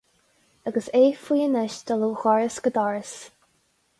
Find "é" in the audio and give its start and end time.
1.03-1.05